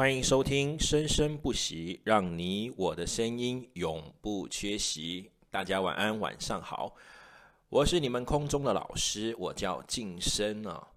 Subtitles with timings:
[0.00, 5.30] 欢迎收听《生生不息》，让你我的声音永不缺席。
[5.50, 6.94] 大家晚安，晚上好，
[7.68, 10.88] 我是你们空中的老师，我叫晋生啊。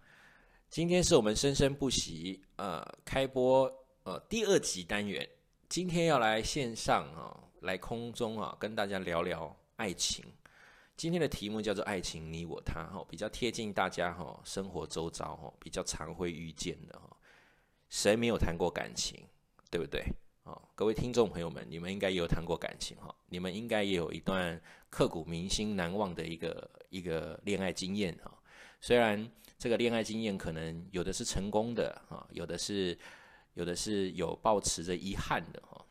[0.69, 3.69] 今天是我们《生生不息》呃开播
[4.03, 5.27] 呃第二集单元，
[5.67, 10.23] 今天要来线上啊，来空中啊，跟大家聊聊爱情。
[10.95, 17.17] 今天的题目叫做“爱情你我他”哈，比较贴近大家哈生活周遭哈，比较常会遇见的哈。
[17.93, 19.23] 谁没有谈过感情，
[19.69, 20.03] 对不对？
[20.45, 28.35] 啊，各位听众朋友们，你们应该也有谈过感情哈，你们应该也有一段刻骨铭心、难忘的一个一个恋爱经验哈。
[28.81, 32.97] 虽然这个恋爱经验可能有的是成功的哈，有的是
[33.53, 35.85] 有的是有抱持着遗憾的哈。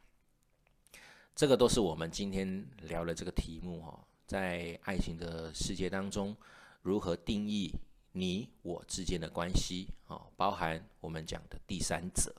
[1.36, 6.36] 这个都是我们今天聊的这个题目哈，在爱情的世界当中，
[6.82, 7.70] 如何定义？
[8.12, 12.34] 你我之间的关系，哦，包含我们讲的第三者，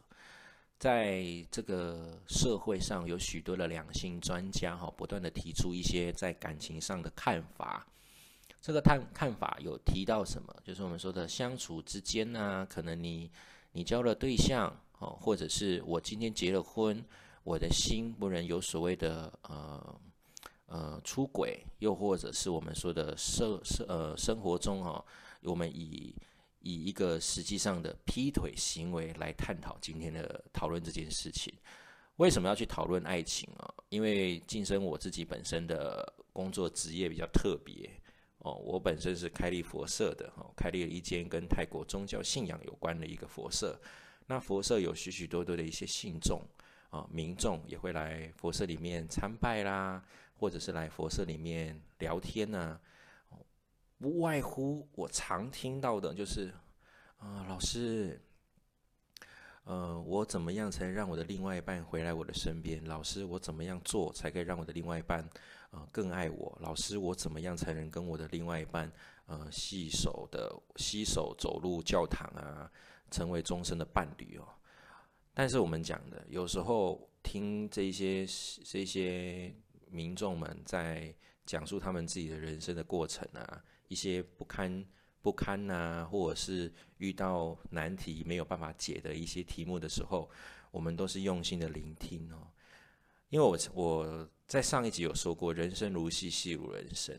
[0.78, 7.88] 在这个社会上有许多的两性专家，哈，不断的提出一些在感情上的看法。
[8.62, 10.56] 这个看看法有提到什么？
[10.64, 13.30] 就是我们说的相处之间呢，可能你
[13.72, 17.04] 你交了对象，哦，或者是我今天结了婚，
[17.44, 20.00] 我的心不能有所谓的呃
[20.68, 25.04] 呃出轨，又或者是我们说的生生呃生活中哈。
[25.46, 26.16] 我们以
[26.60, 31.54] 以一个实际上的劈腿行为来探讨今天的讨论这件事情。
[32.18, 33.74] 为什么要去讨论爱情啊？
[33.90, 37.90] 因为晋升我自己本身的工作职业比较特别
[38.38, 43.80] 哦，我本身是开立佛社的哦，开立了一间跟泰国宗教信仰有关的一个佛社。
[44.28, 46.40] 那佛社有许许多多的一些信众
[46.92, 50.02] 啊，民众也会来佛社里面参拜啦，
[50.36, 52.80] 或者是来佛社里面聊天呐。
[54.04, 56.54] 不外乎我常听到的就是，
[57.20, 58.22] 啊，老师，
[59.64, 62.84] 呃，我怎么样才能让我的另外一半回来我的身边？
[62.84, 65.26] 老师，我怎么样做才可以让我的另外一半，
[65.72, 66.58] 呃，更爱我？
[66.60, 68.92] 老师，我怎么样才能跟我的另外一半，
[69.28, 72.70] 呃，携手的携手走入教堂啊，
[73.10, 74.46] 成为终身的伴侣哦？
[75.34, 78.28] 但是我们讲的，有时候听这些
[78.66, 79.56] 这些
[79.90, 81.16] 民众们在
[81.46, 83.64] 讲述他们自己的人生的过程啊。
[83.94, 84.84] 一些不堪
[85.22, 90.28] 不堪呐，或者是遇到难题没有办法解的一些题目的时候，
[90.72, 92.48] 我们都是用心的聆听哦。
[93.30, 97.16] 因为我我在上一集有说过，人生如戏，戏如人生。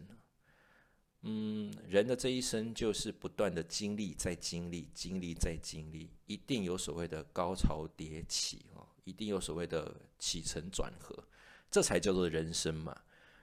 [1.23, 11.17] 嗯，人的这一生就是不断的经历，再经历，经历再经历，一定有所谓的高潮迭起哦，一定有所谓的起承转合，
[11.71, 12.95] 这才叫做人生嘛。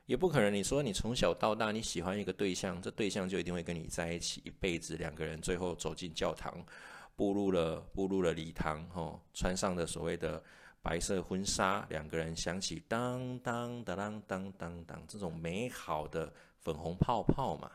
[0.08, 4.98] 也不可能，你说你从小到大你喜欢一个对象，这对象就一定会跟你在一起一辈子。
[4.98, 6.66] 两个人最后走进教堂，
[7.16, 10.44] 步入了步入了礼堂，吼，穿上的所谓的
[10.82, 17.72] 白色婚纱，两个人响起当当当当当当当这种美好的粉红泡泡嘛，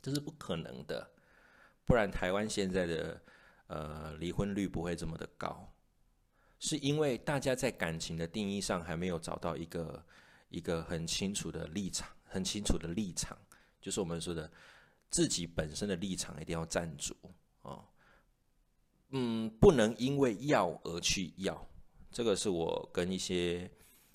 [0.00, 1.10] 这是不可能的。
[1.84, 3.20] 不然台湾现在的
[3.66, 5.68] 呃离婚率不会这么的高，
[6.60, 10.04] 是因为大家在感情的定义上还没有找到一个。
[10.54, 13.36] 一个很清楚的立场，很清楚的立场，
[13.80, 14.48] 就是我们说的
[15.10, 17.12] 自己本身的立场一定要站住
[17.62, 17.84] 哦。
[19.10, 21.66] 嗯，不能因为要而去要，
[22.12, 23.68] 这个是我跟一些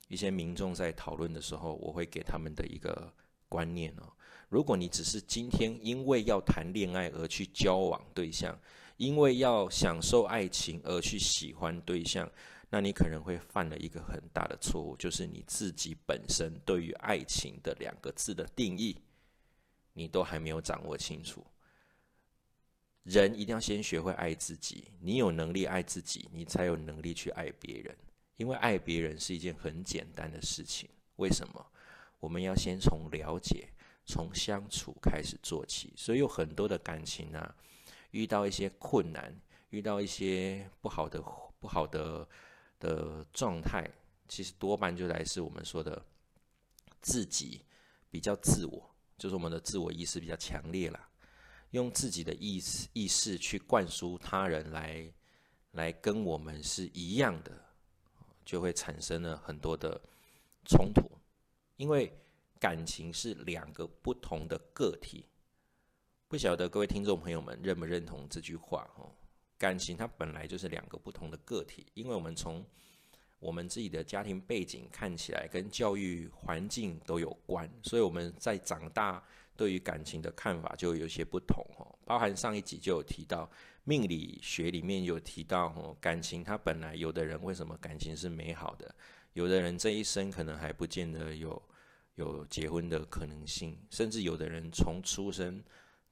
[0.08, 3.14] 一些民众在讨论的时候，我会给他们的一个
[3.50, 4.12] 观念哦。
[4.48, 8.58] 如果你只是今天因为要谈恋爱而去交往对象，
[8.98, 12.30] 因为要享受爱情而去喜欢对象。
[12.72, 18.96] 那你可能会犯了一个很大的错误，就是你自己本身对于爱情的两个字的定义，
[19.94, 21.44] 你都还没有掌握清楚。
[23.04, 27.98] 人一定要先学会爱自己，你有能力爱自己，你才有能力去爱别人。
[28.38, 30.88] 因为爱别人是一件很简单的事情。
[31.16, 31.66] 为什么？
[32.20, 33.70] 我们要先从了解、
[34.06, 35.92] 从相处开始做起。
[35.98, 37.56] 所以有很多的感情啊，
[38.12, 39.36] 遇到一些困难，
[39.72, 41.20] 遇到一些不好的、
[41.60, 42.28] 不好的。
[42.80, 43.90] 的状态
[44.28, 46.04] 其实多半就来自我们说的
[47.02, 47.66] 自己
[48.10, 51.10] 比较自我，就是我们的自我意识比较强烈啦，
[51.72, 55.12] 用自己的意识意识去灌输他人来
[55.72, 57.52] 来跟我们是一样的，
[58.44, 60.02] 就会产生了很多的
[60.66, 61.10] 冲突，
[61.76, 62.12] 因为
[62.60, 65.26] 感情是两个不同的个体，
[66.28, 69.12] 不晓得各位听众朋友们认不认同这句话哦？
[69.60, 72.66] 感情它本来就是两个不同的个体，因为我们从
[73.40, 79.24] 我们自己的家庭背景看起来跟教育环境都有关，所以我们在长大
[79.56, 81.94] 对于感情的看法就有些不同哦。
[82.06, 83.50] 包含上一集就有提到，
[83.84, 88.96] 命理学里面有提到哦，感情它本来有的人为什么感情是美好的，
[89.34, 91.62] 有的人这一生可能还不见得有
[92.16, 95.64] 有结婚的可能性，甚至有的人从出生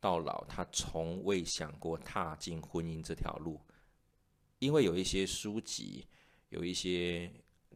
[0.08, 3.60] 到老，他从未想过踏进婚姻这条路，
[4.60, 6.08] 因为有一些书籍，
[6.48, 7.30] 有一些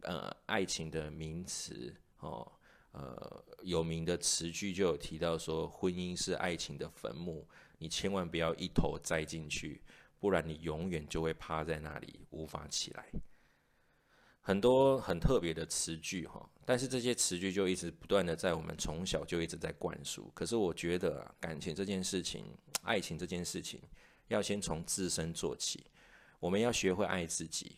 [0.04, 2.50] 呃爱情的名词哦。
[2.94, 7.45] 呃，有名的词句就有提到说，婚姻是爱情的坟墓，
[7.78, 9.81] 你千万不要一头栽进去，
[10.18, 13.10] 不然你永远就会趴在那里无法起来。
[14.41, 20.31] 很多很特别的词句哈，但是这些词句就一直不断的在我们从小就一直在灌输。
[20.33, 22.45] 可是我觉得感情这件事情，
[22.81, 23.79] 爱情这件事情，
[24.29, 25.85] 要先从自身做起，
[26.39, 27.77] 我们要学会爱自己。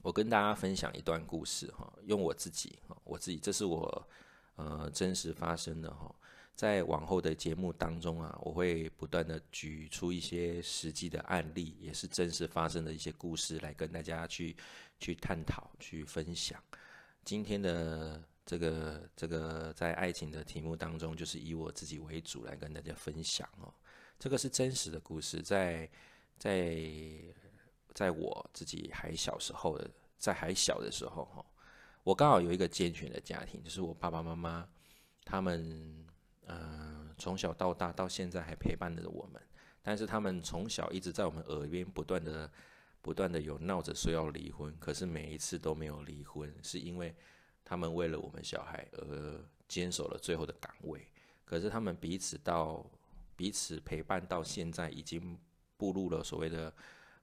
[0.00, 4.08] 我跟大家分享一段故事哈，用我自己哈，我自己这是我
[4.56, 6.14] 呃真实发生的哈，
[6.54, 14.56] 在往后的节目当中啊，我会不断的举出一些实际的案例，也是真实发生的一些故事来跟大家去
[14.98, 16.62] 去探讨、去分享。
[17.24, 23.72] 今天的这个这个在爱情的题目当中，就是以我自己为主来跟大家分享哦。
[24.18, 25.88] 这个是真实的故事，在
[26.38, 26.76] 在。
[27.94, 31.44] 在我自己还小时候的，在还小的时候哈，
[32.04, 34.68] 我刚好有一个健全的家庭，就是我爸爸妈妈
[35.24, 36.06] 他们，
[36.46, 39.42] 嗯，从小到大到现在还陪伴着我们。
[39.82, 42.48] 但是他们从小一直在我们耳边不断的、
[43.00, 47.14] 不断的有闹着说要离婚，可是每一次都没有离婚，是因为
[47.64, 51.06] 他们为了我们小孩而坚守了最后的岗位。
[51.44, 52.84] 可是他们彼此到
[53.36, 55.38] 彼此陪伴到现在，已经
[55.76, 56.74] 步入了所谓的，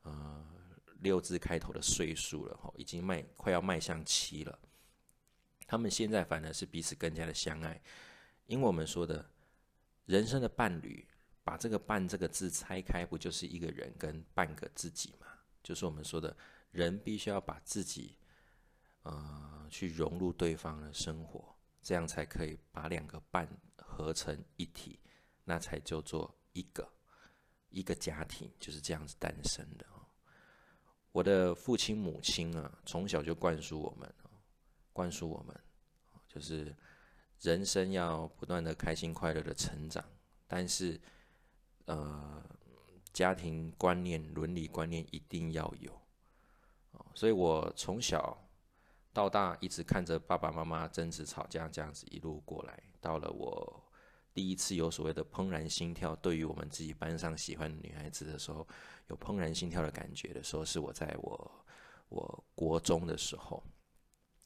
[0.03, 0.45] 呃。
[1.01, 4.57] 六字开头的岁数了，哈，已经迈快要迈向七了。
[5.67, 7.79] 他们现在反而是彼此更加的相爱，
[8.47, 9.29] 因为我们说的
[10.05, 11.05] 人生的伴侣，
[11.43, 15.27] 把这个“伴”这个字拆开，不就是一个人跟半个自己嘛？
[15.65, 16.37] 就是我们说的
[16.69, 18.19] 人必须要把自己，
[19.01, 24.99] 呃，去融入对方的生活，这样才可以把两个半合成一体，
[25.43, 26.87] 那才叫做一个
[27.69, 29.87] 一个家庭，就是这样子诞生的。
[31.11, 34.13] 我的父亲母亲啊，从小就灌输我们，
[34.93, 35.59] 灌输我们，
[36.27, 36.75] 就是
[37.41, 40.05] 人生要不断的开心快乐的成长，
[40.47, 41.01] 但是，
[41.85, 42.43] 呃，
[43.15, 45.89] 家庭观念、伦理观念一定要有，
[47.13, 48.37] 所以我从小
[49.13, 53.81] 到大一直看着爸爸妈妈争执吵架这样子一路过来，到了我。
[54.33, 58.67] 第一次有所谓的怦然心跳，对于我们自己班上喜欢的女孩子的时候，
[59.07, 61.65] 有怦然心跳的感觉的时候，是我在我
[62.09, 63.63] 我国中的时候，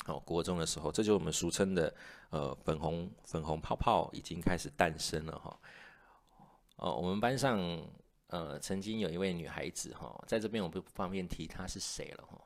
[0.06, 1.92] 好，国中的时候，这就是我们俗称的
[2.30, 5.60] 呃粉红粉红泡泡已经开始诞生了哈。
[6.75, 7.60] 哦，我们班上
[8.30, 12.42] 呃曾经有一位女孩子哈，在这边我不方便提她是谁了哈，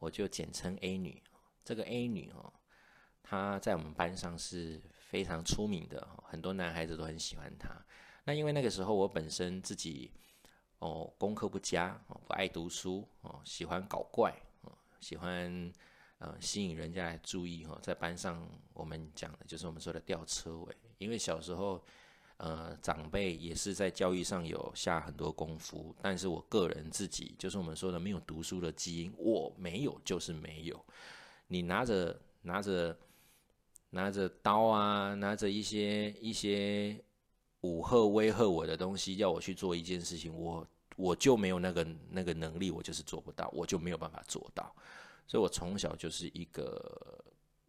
[0.00, 1.22] 我就简称 A 女。
[1.62, 2.52] 这个 A 女哦，
[3.22, 4.82] 她在我们班上是。
[5.08, 7.70] 非常出名的，很多男孩子都很喜欢她。
[8.24, 10.10] 那因为那个时候我本身自己
[10.80, 15.72] 哦功课不佳哦不爱读书哦喜欢搞怪哦喜欢
[16.18, 20.76] 呃吸引人家来注意哈，在班上我们讲的就是我们说的吊车尾。
[20.98, 21.82] 因为小时候
[22.36, 30.84] 呃长辈也是在教育上有下很多功夫，但是我个人自己就是我们说的没有读书的基因，我没有就是没有。
[31.48, 32.96] 你拿着拿着。
[33.90, 37.00] 拿着刀啊，拿着一些一些
[37.62, 40.66] 武吓威吓我的东西，要我去做一件事情，我
[40.96, 44.74] 我就没有那个那个能力，我就是做不到，我就没有办法做到。
[45.26, 47.24] 所以我从小就是一个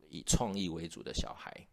[0.10, 1.66] 以创意为主的小孩。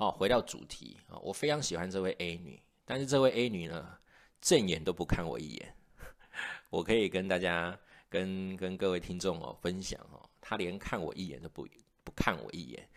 [0.00, 3.98] 好，回到主题啊，我非常喜欢这位 A 女，但是这位 A 女呢，
[4.40, 5.76] 正眼都不看我一眼。
[6.70, 7.78] 我可以跟大家
[8.08, 11.68] 跟跟各位听众哦分享哦，她连看我一眼都不
[12.02, 12.88] 不看我一眼。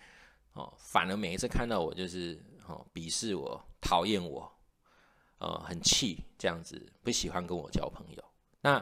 [0.53, 4.49] 哦，反而每一次看到我就是哦鄙视我、讨厌我，
[5.39, 8.23] 呃很气这样子，不喜欢跟我交朋友。
[8.61, 8.81] 那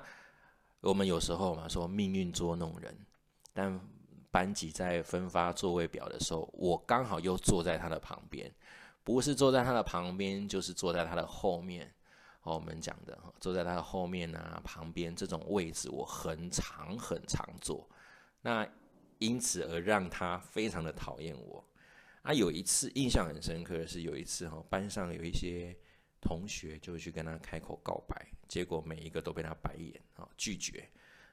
[0.81, 2.95] 我们有时候嘛说命运捉弄人，
[3.51, 3.81] 但
[4.31, 8.51] 班级在分发座位表的时候，我刚好又坐在他的旁边，
[9.03, 11.93] 不是坐在他的旁边，就是坐在他的后面。
[12.43, 17.87] 哦，我们讲的坐在他的后面啊旁边这种位置，我很常很常坐。
[18.41, 18.67] 那
[19.19, 21.63] 因此而让他非常的讨厌我。
[22.23, 25.77] 啊，有一次印象很深刻的是，有一次哈，班上有一些
[26.19, 30.89] 同学就去跟他开口告白，结果每一个都被他白眼啊拒绝。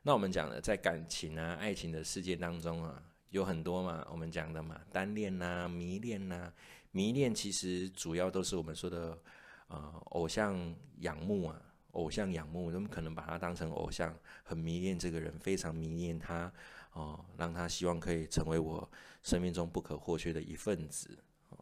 [0.09, 6.50] 那我们讲的在感情啊、爱情的世界当中啊，有很多嘛，我们讲的嘛，单恋呐，迷恋呐，
[6.93, 9.19] 迷恋其实主要都是我们说的，
[9.67, 11.61] 呃，偶像仰慕啊，
[11.91, 16.50] 偶像仰慕，我们可能把他当成偶像，很迷恋这个人，非常迷恋他，
[16.95, 18.91] 哦，让他希望可以成为我
[19.23, 21.19] 生命中不可或缺的一份子。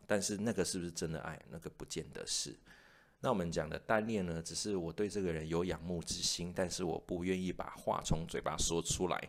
[0.06, 1.36] 但是那个是不是真的爱？
[1.50, 2.56] 那个不见得是。
[3.26, 9.28] 那我们讲的单恋呢，只是我对这个人有仰慕之心，但是我不愿意把话从嘴巴说出来。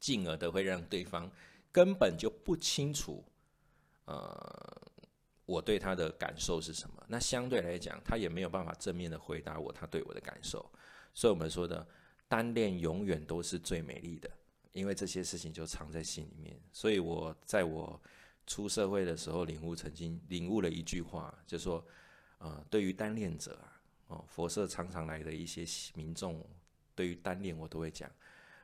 [0.00, 1.30] 进而的会让对方
[1.70, 3.24] 根本就不清楚，
[4.06, 4.82] 呃，
[5.46, 7.00] 我对他的感受是什么。
[7.06, 10.68] 那相对来讲，他也没有办法正面的回答我他对我的感受。
[11.14, 11.86] 所以，我们说的
[12.26, 14.28] 单恋永远都是最美丽的，
[14.72, 16.60] 因为这些事情就藏在心里面。
[16.72, 18.02] 所以我在我
[18.44, 21.86] 出社会的时候，领悟曾经领悟了一句话，就说，
[22.42, 26.44] 呃，对于单恋者啊，哦，佛社常常来的一些民众，
[26.94, 28.10] 对于单恋我都会讲。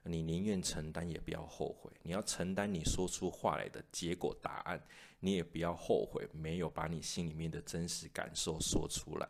[0.04, 1.92] 你宁愿承担，也不要后悔。
[2.02, 4.82] 你要承担你说出话来的结果答案，
[5.20, 9.28] 你也不要后悔没有把你心里面的真实感受说出来。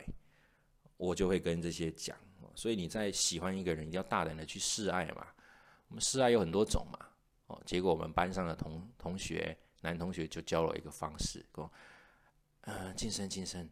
[0.97, 2.17] 我就会跟这些讲，
[2.55, 5.26] 所以你在喜欢一个人，要大胆的去示爱嘛。
[5.88, 7.07] 我们示爱有很多种嘛。
[7.49, 11.73] 哦，结果我们班上的同同学，男同学就教了一个方式，说
[12.62, 13.69] ：“嗯，晋升晋升，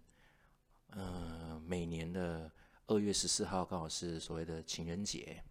[0.98, 2.50] 嗯，每年的
[2.86, 5.42] 二月十四号刚好是所谓的情人节。”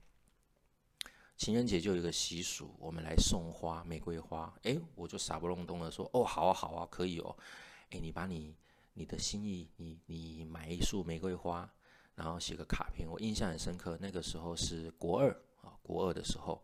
[1.37, 4.51] 情人节就有一个习俗，我们来送花，玫瑰花。
[4.63, 7.37] 哎，我就傻不隆咚的说：“哦，好啊，好啊，可以哦。”
[7.91, 8.55] 哎，你把你
[8.93, 11.69] 你的心意，你你买一束玫瑰花，
[12.15, 13.07] 然后写个卡片。
[13.07, 15.29] 我印象很深刻，那个时候是国二
[15.61, 16.63] 啊，国二的时候，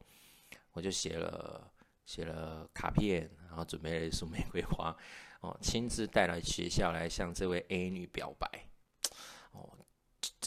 [0.71, 1.69] 我就写了
[2.05, 4.95] 写了卡片，然后准备了一束玫瑰花，
[5.41, 8.49] 哦，亲自带来学校来向这位 A 女表白。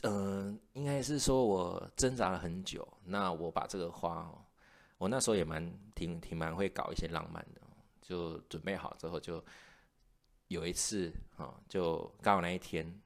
[0.07, 2.87] 嗯，应该是说我挣扎了很久。
[3.05, 4.31] 那我把这个花，
[4.99, 7.63] 我那时候也蛮挺挺蛮会搞一些浪漫的，
[8.03, 9.43] 就准备好之后，就
[10.49, 13.01] 有一次啊，就刚好那一天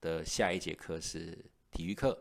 [0.00, 1.36] 的下一节课是
[1.72, 2.16] 体育课，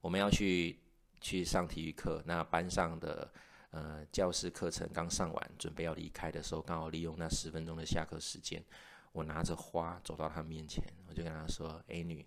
[0.00, 0.76] 我们要去
[1.20, 2.20] 去上体育课。
[2.26, 3.30] 那班上的
[3.70, 8.60] 呃教室课程刚上完，准备要离开的时候，刚好利用那十分钟的下课时间，
[9.12, 12.26] 我拿着花走到他面前，我就跟他说：“A 女。”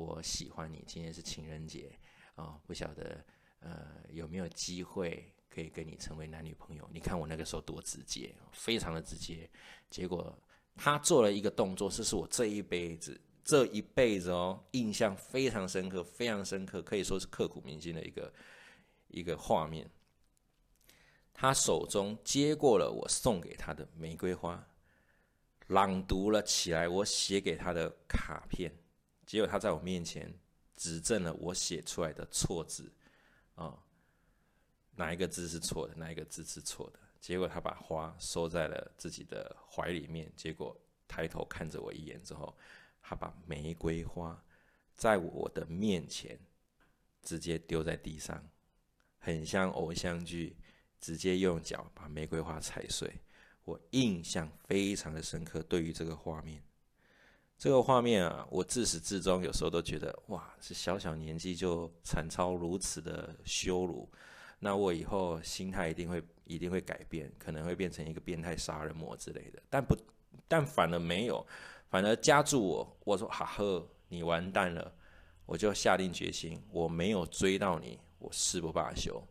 [0.00, 1.92] 我喜欢你，今天是情人节
[2.34, 3.22] 啊，不晓得
[3.60, 6.88] 呃有没有机会可以跟你成为男女朋友？
[6.90, 9.48] 你看我那个时候多直接，非常的直接。
[9.90, 10.36] 结果
[10.74, 18.32] 他做了一个动作，这是我这一辈子这一辈子哦印象非常深刻，非常深刻，可以说是刻骨铭心的一个
[19.08, 19.88] 一个画面。
[21.34, 24.66] 他手中接过了我送给他的玫瑰花，
[25.68, 28.72] 朗读了起来我写给他的卡片。
[29.30, 30.28] 结果他在我面前
[30.74, 32.92] 指正了我写出来的错字，
[33.54, 33.78] 啊，
[34.96, 36.98] 哪一个字是错的，哪一个字是错的？
[37.20, 42.58] 结果他把花收在了自己的怀里面，结果抬头看着我一眼之后，
[43.00, 44.44] 他把玫瑰花
[44.96, 46.36] 在我的面前
[47.22, 48.44] 直接丢在地上，
[49.16, 50.56] 很像偶像剧，
[50.98, 53.08] 直接用脚把玫瑰花踩碎。
[53.62, 56.60] 我印象非常的深刻，对于这个画面。
[57.60, 64.08] 这个画面啊，我自始至终有时候都觉得，哇，是小小年纪就惨遭如此的羞辱，
[64.60, 69.62] 那我以后心态一定会一定会改变，可能会变成一个变态杀人魔之类的。
[69.68, 69.94] 但不，
[70.48, 71.46] 但反而没有，
[71.90, 74.90] 反而加注我，我说哈呵，你完蛋了，
[75.44, 79.22] 我就下定决心，我没有追到你，我誓不罢休。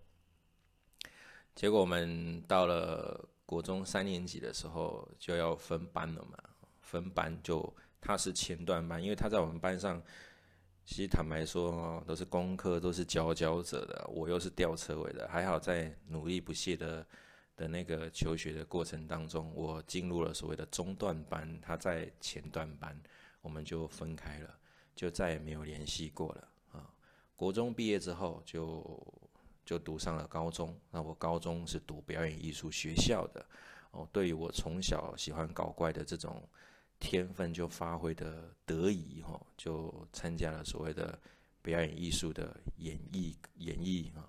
[1.55, 6.37] 结果我们到了国中三年级的时候就要分班了嘛，
[6.79, 7.75] 分班就。
[8.01, 10.01] 他是前段班，因为他在我们班上，
[10.85, 15.27] 其实坦白说，都是功课都是佼佼者的，我又是吊车尾的。
[15.27, 17.05] 还好在努力不懈的
[17.55, 22.99] 的那个求学的过程当中，我进入了所谓的中段班，他在前段班，
[23.41, 24.57] 我们就分开了，
[24.95, 26.89] 就再也没有联系过了啊。
[27.35, 29.23] 国中毕业之后，就
[29.65, 30.75] 就读上了高中。
[30.89, 33.45] 那我高中是读表演艺术学校的
[33.91, 34.07] 哦。
[34.11, 36.41] 对于我从小喜欢搞怪的这种。
[36.99, 41.17] 天分就发挥的得宜哈，就参加了所谓的
[41.61, 44.27] 表演艺术的演艺演艺啊，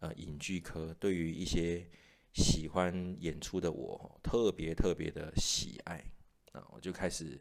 [0.00, 0.94] 呃，影剧科。
[1.00, 1.88] 对于一些
[2.34, 6.04] 喜欢演出的我，特别特别的喜爱
[6.52, 7.40] 啊，我就开始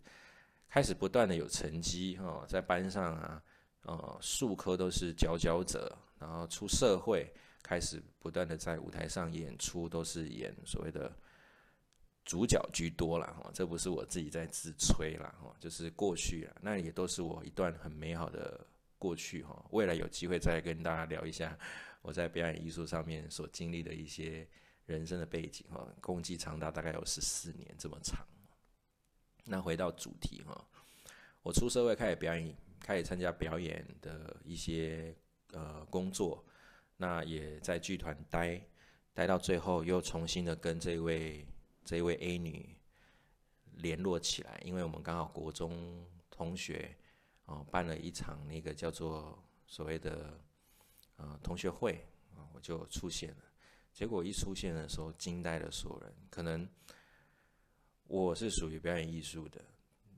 [0.70, 3.44] 开始不断的有成绩哈，在班上啊，
[3.84, 7.30] 呃，数科都是佼佼者，然后出社会
[7.62, 11.14] 开始不断的在舞台上演出，都是演所谓的。
[12.26, 18.66] 主角居多了哈，这不是我自己在自吹了哈，就是过去了，那也都是我一段很美好的
[18.98, 19.64] 过去哈。
[19.70, 21.56] 未来有机会再跟大家聊一下
[22.02, 24.48] 我在表演艺术上面所经历的一些
[24.88, 28.26] 人生的背景哈，共计长达大概有十四年这么长。
[29.44, 30.68] 那回到主题哈，
[31.44, 35.16] 我出社会开始表演，开始参加表演的一些
[35.52, 36.44] 呃工作，
[36.98, 38.60] 那也在剧团待，
[39.14, 41.46] 待到最后又重新的跟这位
[41.86, 42.76] 这位 A 女
[43.76, 46.94] 联络起来，因为我们刚好国中同学
[47.46, 50.38] 哦办了一场那个叫做所谓的
[51.16, 53.44] 呃同学会啊，我就出现了，
[53.94, 56.68] 结果一出现的时候惊呆了所有人，可能。
[58.08, 59.66] 我是属于表演艺术的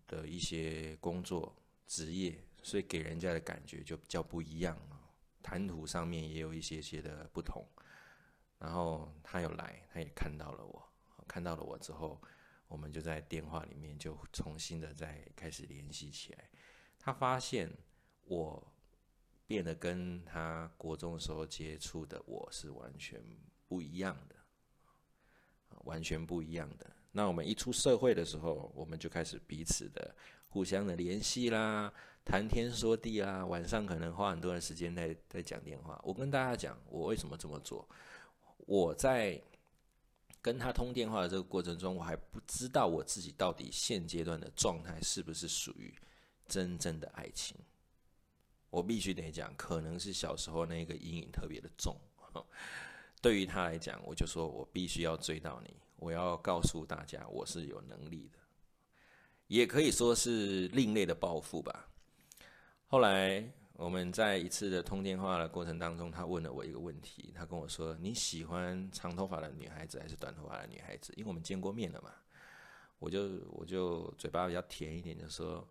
[0.07, 1.55] 的一些工作
[1.85, 5.07] 职业，所以给人家的感觉就比较不一样啊，
[5.41, 7.65] 谈吐上面也有一些些的不同。
[8.59, 10.86] 然后他有来，他也看到了我，
[11.27, 12.21] 看到了我之后，
[12.67, 16.49] 我们就在电话里面就重新的再开始联系起来。
[16.99, 17.71] 他发现
[18.23, 18.73] 我
[19.45, 23.21] 变得跟他国中的时候接触的我是完全
[23.67, 24.35] 不一样的，
[25.85, 26.89] 完全不一样的。
[27.11, 30.15] 那我们一出社会的时候，我们就开始彼此的
[30.49, 31.91] 互相的联系啦，
[32.25, 35.99] 谈天说地啦，晚上可能花很多的时间在在讲电话。
[36.03, 37.87] 我跟大家讲，我为什么这么做？
[38.57, 39.41] 我在
[40.47, 45.93] 跟他通电话的这个过程中，我还不知道我自己到底现阶段的状态是不是属于
[46.47, 47.53] 真正的爱情。
[48.69, 51.93] 我必须得讲，可能是小时候那个阴影特别的重。
[53.21, 55.75] 对于他来讲，我就说我必须要追到你。
[55.97, 58.39] 我要告诉大家，我是有能力的，
[59.47, 61.89] 也可以说是另类的报复吧。
[62.85, 63.43] 后来
[63.77, 72.11] 我们在一次的通电话的过程当中，他问了我一个问题，他跟我说：“你喜欢长头发的女孩子还是短头发的女孩子？”因为我们见过面了嘛，
[72.97, 75.67] 我就我就嘴巴比较甜一点，就说：“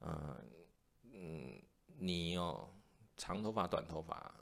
[0.00, 0.36] 嗯
[1.12, 1.62] 嗯，
[1.98, 2.72] 你哦，
[3.16, 4.32] 长头发短头发，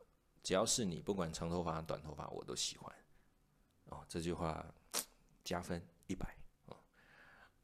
[0.43, 2.95] 只要是你，不管长头发短头发，我都喜欢。”
[3.91, 4.65] 哦，这句话。
[5.45, 6.37] 加分一百
[6.67, 6.77] 哦，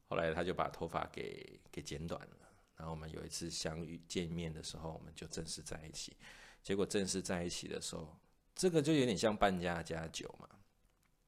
[0.07, 2.44] 后来他就把头发给给剪短了，
[2.75, 6.15] 然后我们有一次相遇见面的时候，我们就正式在一起。
[6.61, 8.17] 结果正式在一起的时候，
[8.55, 10.49] 这个就有点像半家家酒嘛，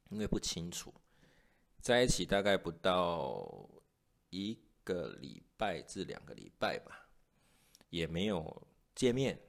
[0.10, 0.94] 因为不清楚，
[1.80, 3.70] 在一起大概不到
[4.30, 7.08] 一个礼拜至两个礼拜吧，
[7.90, 9.40] 也没有见面，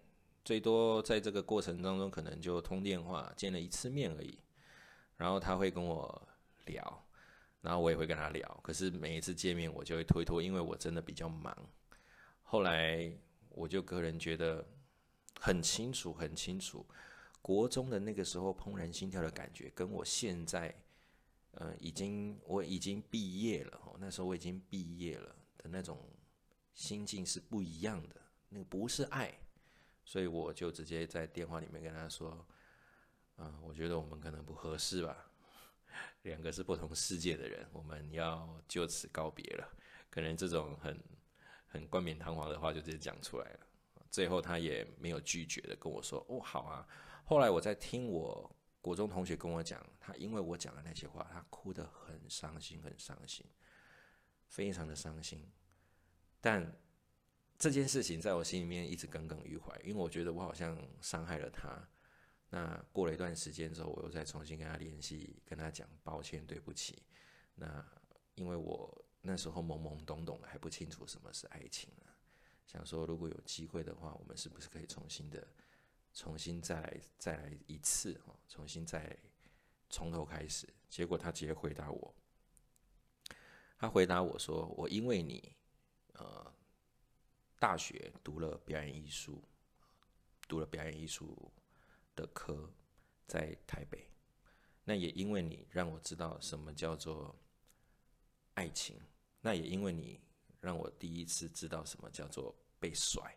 [0.45, 4.39] 最多在这个过程当中可能就通电话见了一次面而已，
[5.17, 6.29] 然后他会跟我。
[6.69, 7.07] 聊，
[7.63, 11.57] 然后我也会跟他聊，可是每一次见面我就会推脱，因为我真的比较忙。
[12.51, 13.13] 后来
[13.51, 14.67] 我就个人觉得
[15.39, 16.87] 很清楚，很清楚，
[17.43, 20.75] 国中的那个时候怦然心跳的感觉，跟我现在，
[21.51, 25.99] 呃，已经我已经毕业了，那时候我已经毕业了的那种
[26.73, 28.17] 心境是不一样的，
[28.49, 29.39] 那个不是爱，
[30.07, 32.47] 所以我就直接在电话里面跟他说，
[33.37, 35.31] 啊，我觉得我们可能不合适吧。
[36.23, 39.71] 两个是不同世界的人，我们要就此告别了。
[40.09, 40.99] 可能这种很
[41.69, 43.61] 很冠冕堂皇的话就直接讲出来了。
[44.11, 46.87] 最后他也没有拒绝的跟我说：“哦，好啊。”
[47.25, 48.51] 后来我在听我
[48.81, 53.45] 国中同学跟我讲，他因为我讲的那些话，他哭得很伤心，很伤心，
[54.47, 55.47] 非常的伤心。
[56.41, 56.75] 但
[57.59, 61.87] 这件事情在我心里面一直耿耿于怀，因为我觉得我好像伤害了他。
[62.49, 67.03] 那过了一段时间之后，我又再重新跟他联系，跟他讲抱歉，对不起。
[67.57, 67.85] 那
[68.37, 72.09] 因为我那时候懵懵懂懂的，还不清楚什么是爱情啊，
[72.67, 75.47] 想说如果有机会的话，我们是不是可以重新的、
[76.15, 79.15] 重新再来、再来一次哦，重新再
[79.91, 80.67] 从头开始。
[80.89, 82.15] 结果他直接回答我，
[83.77, 85.53] 他回答我说：“我因为你，
[86.15, 86.53] 呃，
[87.59, 89.43] 大学读了表演艺术，
[90.49, 91.53] 读了表演艺术。”
[92.19, 92.69] 的科
[93.29, 94.11] 在台北，
[94.83, 97.33] 那也因为你让我知道什么叫做
[98.55, 99.01] 爱情，
[99.41, 100.21] 那也因为你
[100.61, 103.37] 让我第一次知道什么叫做被甩。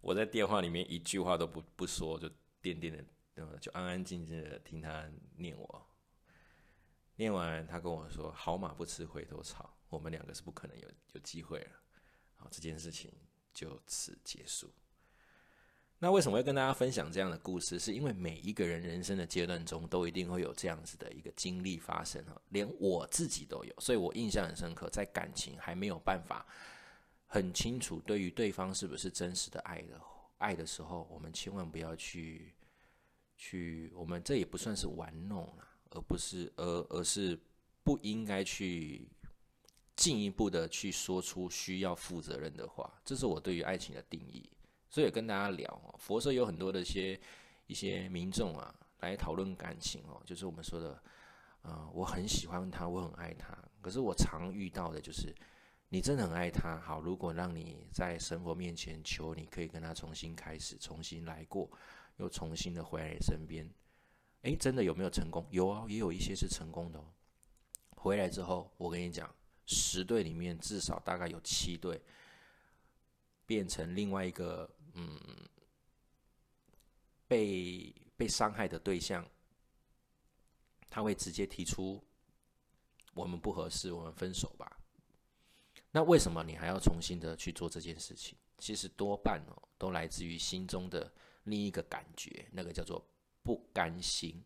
[0.00, 2.96] 我在电话里面一句话都不不说，就点点
[3.34, 5.86] 的，就安安静静的听他念我。
[7.16, 11.72] 念完，他跟我说：“好马不吃回头草，我们两个是不可能有有机会了。”
[12.36, 13.12] 好，这件事情
[13.52, 14.72] 就此结束。
[16.00, 17.76] 那为什么会跟大家分享这样的故事？
[17.76, 24.88] 是因为每一个人人生的阶段中都一定会有这样子的一个经历发生哈，连我自己都有，所以我印象很深刻。
[24.90, 26.46] 在感情还没有办法
[27.26, 30.00] 很清楚对于对方是不是真实的爱的
[30.38, 32.54] 爱的时候，我们千万不要去
[33.36, 37.36] 去，我们这也不算是玩弄了，而不是而而是
[37.82, 39.08] 不应该去
[39.96, 42.88] 进一步的去说出需要负责任的话。
[43.04, 44.48] 这是我对于爱情的定义。
[44.90, 47.20] 所以跟大家聊，佛社有很多的一些
[47.66, 51.02] 一些民众啊，来讨论感情哦，就是我们说的，
[51.62, 53.56] 呃，我很喜欢他，我很爱他。
[53.80, 55.34] 可是我常遇到的就是，
[55.88, 61.70] 你真的很爱他，好，如果让你在神佛面前求，你可以跟他重新开始，重新来过，
[62.16, 63.68] 又重新的回来身边。
[64.42, 65.46] 诶，真的有没有成功？
[65.50, 67.04] 有啊，也有一些是成功的哦。
[67.96, 69.32] 回来之后，我跟你讲，
[69.66, 72.00] 十对里面至少大概有七对
[73.46, 75.18] 变成另外一个，嗯，
[77.26, 79.28] 被被伤害的对象，
[80.88, 82.02] 他会直接提出
[83.14, 84.78] 我们不合适，我们分手吧。
[85.90, 88.36] 那为什么你还要重新的去做这件事情？
[88.58, 91.12] 其实多半哦，都来自于心中的
[91.44, 93.04] 另一个感觉，那个叫做。
[93.40, 94.44] 不甘心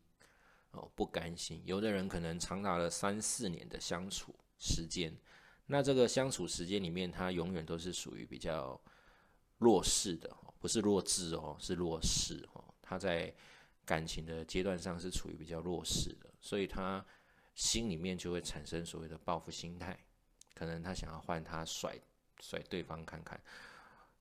[0.70, 1.61] 哦，不甘心。
[1.64, 5.12] 有的人可能长达了三四年的相处时间，
[5.66, 8.81] 那这个相处时间里面，他永远都是属于比较
[9.62, 12.64] 弱势的，不是弱智哦，是弱势哦。
[12.83, 13.33] 他在
[13.85, 17.05] 感情的阶段上是处于比较弱势的，所以他
[17.55, 19.98] 心里面就会产生所谓的报复心态，
[20.55, 21.96] 可能他想要换他甩
[22.40, 23.40] 甩对方看看。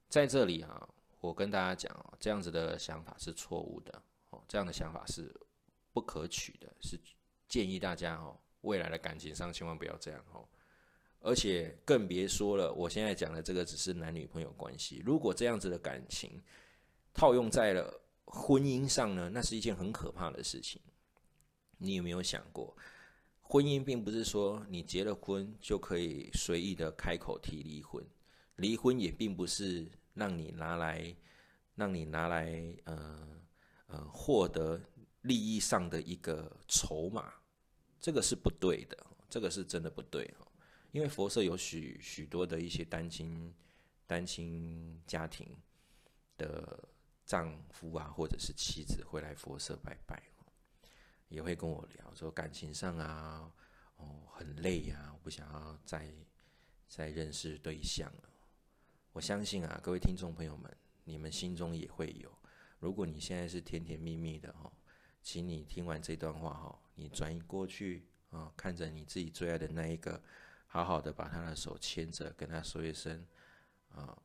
[0.08, 0.88] 在这里啊，
[1.20, 4.02] 我跟大家讲哦，这样子的想法是错误的。
[4.30, 5.34] 哦，这样的想法是
[5.92, 6.98] 不可取的，是
[7.50, 10.48] 建议大家哦，未来的感情上千万不要这样哦，
[11.22, 16.42] 而且更别说了，我现在讲的这个只是男女朋友关系，如果这样子的感情
[17.14, 20.82] 套用在了婚姻上呢，那是一件很可怕的事情。
[21.78, 22.76] 你有没有想过，
[23.42, 28.04] 婚姻并不是说你结了婚就可以随意的开口提离婚，
[28.58, 31.16] 离婚也并不是让你拿来
[31.76, 33.30] 让你拿来呃。
[33.94, 34.80] 呃，获得
[35.24, 37.34] 利益上的一个筹码，
[38.00, 38.98] 这个是不对的，
[39.30, 40.48] 这个是真的不对哈。
[40.92, 43.54] 因为佛社有许许多的一些单亲
[44.06, 45.48] 单亲家庭
[46.38, 46.88] 的
[47.26, 50.22] 丈夫啊，或者是妻子会来佛社拜拜，
[51.30, 53.52] 也会跟我聊说感情上啊，
[53.96, 56.14] 哦很累呀，我不想要再
[56.90, 58.30] 再认识对象了。
[59.14, 60.76] 我相信啊，各位听众朋友们，
[61.06, 62.30] 你们心中也会有。
[62.80, 64.72] 如果你现在是甜甜蜜蜜的哈，
[65.22, 70.22] 请你听完这段话哈，你转移过去啊，看着你自己最爱的那一个，
[70.72, 73.28] 好好的把他的手牵着，跟他说一声
[73.90, 74.18] 啊，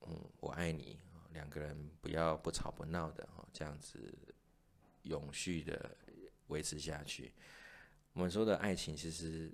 [0.00, 0.98] 嗯，我爱你。
[1.32, 4.12] 两个人不要不吵不闹的哈，这样子
[5.02, 5.96] 永续的
[6.48, 7.32] 维持下去。
[8.12, 9.50] 我们说的爱情其实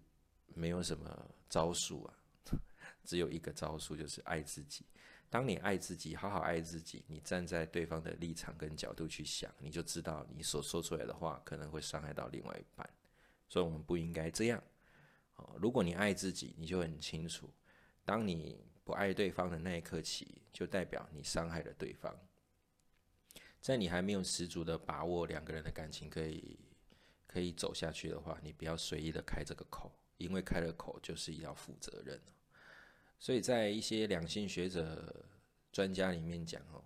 [0.54, 2.14] 没有什么招数啊，
[3.04, 4.86] 只有一个招数，就是爱自己。
[5.30, 12.88] 当你爱自己，好好爱自己，你站在对方的立场跟角度去想，你就知道你所说出来的话可能会伤害到另外一半，
[13.48, 14.60] 所以我们不应该这样。
[15.60, 17.50] 如果你爱自己，你就很清楚，
[18.04, 22.16] 当你不爱对方的那一刻起，就代表你伤害了对方。
[23.60, 26.58] 在你还没有十足的把握两个人的感情可以
[27.26, 32.20] 可以走下去的话，你不要随意的开这个口，因为开了口就是要负责任。
[33.18, 35.26] 所以在一些两性学者、
[35.72, 36.84] 专家里面讲哦，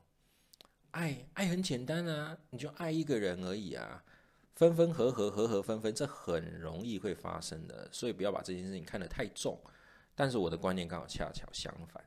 [0.92, 4.02] 爱爱很简单啊，你就爱一个人而已啊，
[4.54, 7.88] 分分合合、合合分分，这很容易会发生的。
[7.92, 9.58] 所以不要把这件事情看得太重。
[10.14, 12.04] 但是我的观念刚好恰巧相反，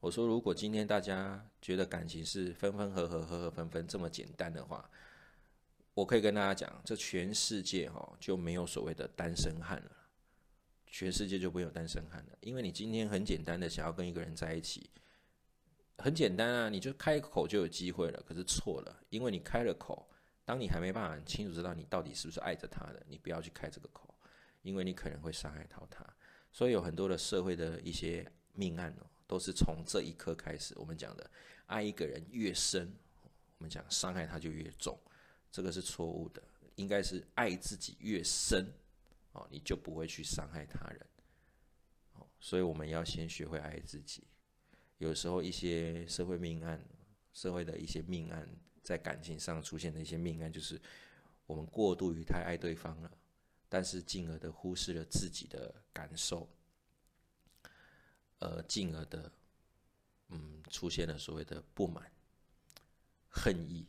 [0.00, 4.88] 我说如果今天大家觉得感情是分分合合、合合分分这么简单的话，
[5.92, 9.90] 我可以跟大家讲，这全世界哈就没有所谓的单身汉了。
[10.86, 14.88] 全世界就不会有单身汉了，因为你今天很简单的想要跟一个人在一起，
[15.98, 18.22] 很简单啊，你就开口就有机会了。
[18.26, 20.08] 可是错了，因为你开了口，
[20.48, 24.14] 当你还没办法清楚知道你到底是不是爱着他的，你不要去开这个口，
[24.62, 26.02] 因为你可能会伤害到他。
[26.50, 30.72] 所以有很多的社会的一些命案哦，都是从这一刻开始。
[30.78, 31.30] 我们讲的
[31.66, 32.90] 爱一个人越深，
[33.58, 34.98] 我们讲伤害他就越重，
[35.52, 36.42] 这个是错误的，
[36.76, 38.72] 应该是爱自己越深。
[39.32, 41.06] 哦，你就不会去伤害他人。
[42.14, 44.24] 哦，所以我们要先学会爱自己。
[44.96, 46.82] 有时候一些社会命案，
[47.34, 48.48] 社会的一些命案，
[48.82, 50.80] 在感情上出现的一些命案，就是
[51.46, 53.10] 我们过度于太爱对方了，
[53.68, 56.48] 但是进而的忽视了自己的感受，
[58.38, 59.32] 而进而的，
[60.28, 62.10] 嗯，出现了所谓的不满、
[63.28, 63.86] 恨意，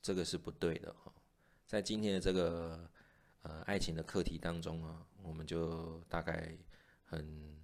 [0.00, 1.12] 这个是不对的哈。
[1.66, 2.90] 在今天的这个。
[3.44, 6.56] 呃，爱情的课题当中啊，我们就大概
[7.02, 7.60] 很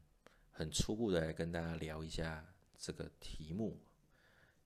[0.51, 2.45] 很初步的来跟大家聊一下
[2.77, 3.81] 这个题目。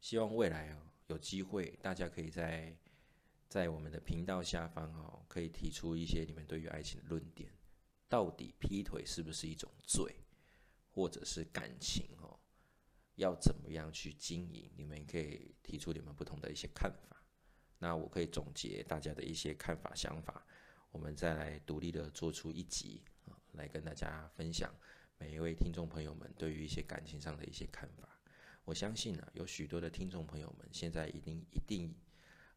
[0.00, 2.74] 希望未来啊有机会，大家可以在
[3.46, 7.52] 在我们的频道下方哦，可以提出一些你们对于爱情的论点。
[8.08, 10.16] 到底劈腿是不是一种罪，
[10.90, 12.38] 或者是感情哦，
[13.16, 14.70] 要怎么样去经营？
[14.76, 17.22] 你们可以提出你们不同的一些看法。
[17.78, 20.46] 那我可以总结大家的一些看法、想法，
[20.90, 24.74] 我们再来独立的做出一集啊，来跟大家分享
[25.18, 28.11] 每一位听众朋友们对于一些感情上的一些看法。
[28.64, 31.94] 我相信呢，有许多的听众朋友们现在一定一定，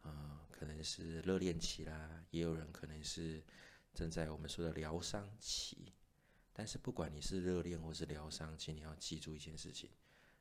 [0.02, 3.44] 啊，可能是热恋期啦，也有人可能是
[3.94, 5.92] 正在我们说的疗伤期。
[6.54, 9.90] 但是不管你是热恋或是疗伤，请你要记住一件事情。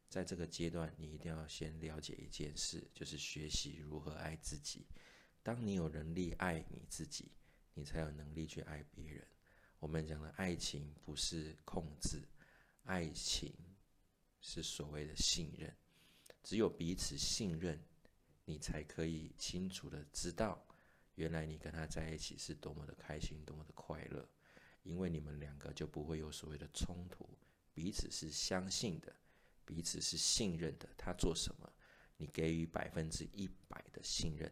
[0.09, 4.87] 在这个阶段，你一定要先了解一件事，就是学习如何爱自己。
[5.43, 7.33] 当你有能力爱你自己，
[7.73, 9.27] 你才有能力去爱别人。
[9.81, 12.23] 我们讲的爱情不是控制，
[12.85, 13.53] 爱情
[14.47, 15.75] 是所谓的信任。
[16.43, 17.83] 只有彼此信任，
[18.45, 20.63] 你才可以清楚的知道，
[21.15, 24.29] 原来你跟他在一起是多么的开心，多么的快乐。
[24.83, 27.27] 因为你们两个就不会有所谓的冲突，
[27.73, 29.17] 彼此是相信的。
[29.65, 31.73] 彼此是信任的，他做什么，
[32.19, 34.47] 你给予百分之一百的信任；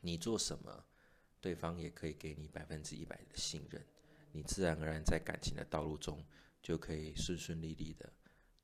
[0.00, 0.84] 你做什么，
[1.40, 3.86] 对方也可以给你百分之一百的信任。
[4.32, 6.26] 你自然而然在感情的道路中，
[6.60, 8.12] 就可以顺顺利利的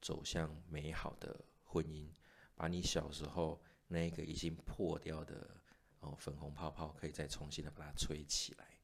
[0.06, 2.08] 走向美好的婚姻，
[2.54, 5.50] 把你小时候那个已经破掉的
[5.98, 8.78] 哦粉红泡泡，可以再重新的把它吹起来。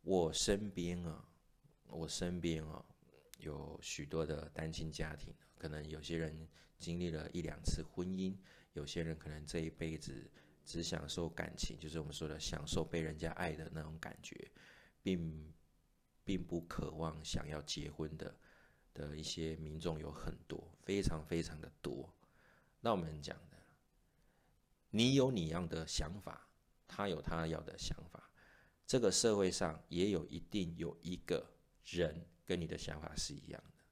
[0.00, 1.24] 我身边啊，
[1.86, 2.84] 我身边啊。
[3.38, 8.36] 有许多的单亲家庭，可能有些人经历了一两次婚姻，
[8.72, 10.28] 有些人可能这一辈子
[10.64, 14.50] 只享受感情，就是我们说的享受被人家爱的那种感觉，
[15.00, 15.52] 并
[16.24, 18.34] 并不渴望想要结婚的
[18.94, 22.14] 的一些民众有很多，非常非常的多。
[22.80, 23.58] 那我们讲的，
[24.90, 26.48] 你有你样的想法，
[26.88, 28.30] 他有他要的想法，
[28.86, 31.50] 这个社会上也有一定有一个
[31.84, 32.26] 人。
[32.46, 33.82] 跟你的想法是一样的。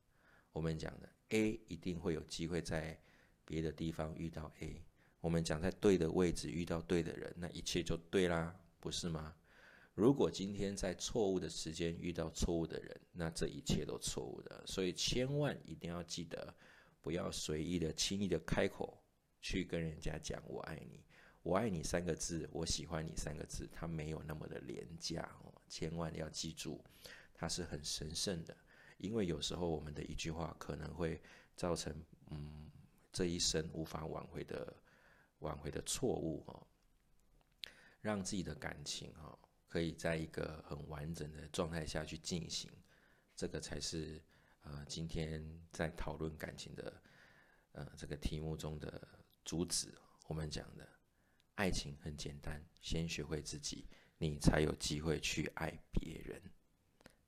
[0.53, 3.01] 我们讲的 A 一定会有机会在
[3.47, 4.85] 别的地方遇到 A。
[5.21, 9.35] 我们讲在对的位置遇到对的人，那一切就对啦，不是吗？
[9.95, 14.67] 如果今天在错误的时间遇到错误的人，那这一切都错误的。
[14.67, 16.55] 所以千万一定要记得，
[17.03, 19.03] 不要随意的、轻易的开口
[19.41, 21.05] 去跟人家讲“我爱你”。
[21.43, 25.53] 我爱你三个字，我喜欢你三个字，它没有那么的廉价哦。
[25.69, 26.83] 千万要记住。
[27.35, 28.57] 它是很神圣的，
[28.99, 31.21] 因为有时候我们的一句话可能会
[31.57, 31.93] 造成
[32.31, 32.71] 嗯
[33.13, 34.73] 这一生无法挽回的
[35.41, 36.65] 挽回的错误哦，
[38.01, 39.37] 让自己的感情哈
[39.73, 42.71] 可以在一个很完整的状态下去进行，
[43.35, 44.23] 这个才是
[44.61, 47.03] 呃今天在讨论感情的
[47.73, 49.09] 呃这个题目中的
[49.47, 49.89] 主旨。
[50.27, 50.87] 我们讲的
[51.55, 56.39] 爱情很简单，先学会自己，你才有机会去爱别人。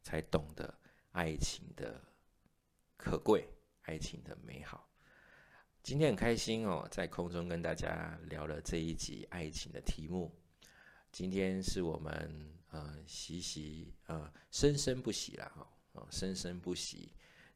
[0.02, 0.78] 才懂得
[1.12, 1.98] 爱情的
[2.98, 3.48] 可贵，
[3.84, 4.86] 爱情的美好。
[5.82, 10.30] 今天很开心哦，在空中跟大家聊了这一集爱情的题目。
[11.14, 17.12] 今天是我们呃习习呃生生不息啦哈，哦生生不息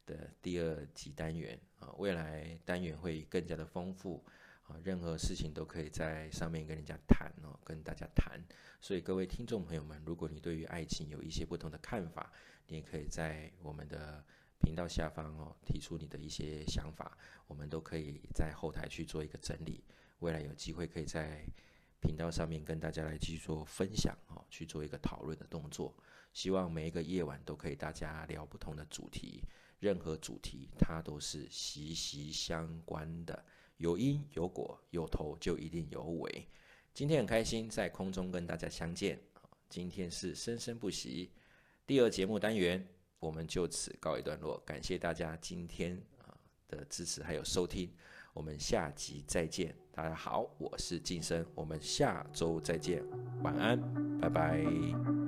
[0.07, 4.25] 的第二集单元啊，未来单元会更加的丰富。
[4.63, 8.41] 啊，任何事情都可以在上面跟人家谈哦，跟大家谈。
[8.81, 12.33] 所以各位听众朋友们，如果你对于爱情有一些不同的看法，
[12.69, 14.25] 你也可以在我们的
[14.61, 17.19] 频道下方哦提出你的一些想法，
[17.49, 19.83] 我们都可以在后台去做一个整理。
[20.21, 21.45] 未来有机会可以在
[22.01, 25.95] 频道上面跟大家来去做分享哦，去做一个讨论的动作。
[26.33, 29.43] 希望每一个夜晚都可以大家聊不同的主题，
[29.81, 33.45] 任何主题它都是息息相关的。
[33.79, 36.47] 有因有果，有头就一定有尾。
[36.95, 39.21] 今天很开心在空中跟大家相见
[39.69, 41.31] 今天是生生不息
[41.87, 42.87] 第二节目单元，
[43.21, 44.59] 我们就此告一段落。
[44.67, 46.37] 感谢大家今天啊
[46.69, 47.93] 的支持还有收听，
[48.33, 49.75] 我们下集再见。
[49.93, 53.03] 大家好，我是晋生，我们下周再见，
[53.43, 53.79] 晚安，
[54.21, 55.28] 拜拜。